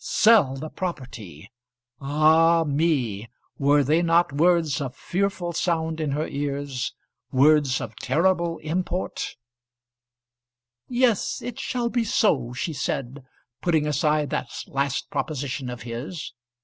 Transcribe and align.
Sell 0.03 0.55
the 0.55 0.69
property! 0.71 1.51
Ah, 1.99 2.63
me! 2.65 3.29
Were 3.59 3.83
they 3.83 4.01
not 4.01 4.33
words 4.33 4.81
of 4.81 4.95
fearful 4.95 5.53
sound 5.53 5.99
in 6.01 6.09
her 6.13 6.27
ears, 6.27 6.95
words 7.31 7.79
of 7.79 7.95
terrible 7.97 8.57
import? 8.63 9.35
"Yes, 10.89 11.39
it 11.43 11.59
shall 11.59 11.89
be 11.91 12.03
so," 12.03 12.51
she 12.51 12.73
said, 12.73 13.23
putting 13.61 13.85
aside 13.85 14.31
that 14.31 14.49
last 14.65 15.11
proposition 15.11 15.69
of 15.69 15.83
his. 15.83 16.33